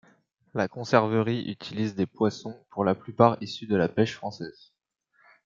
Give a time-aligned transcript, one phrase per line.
[0.55, 4.73] La conserverie, utilise des poissons, pour la plupart issu de la pêche française.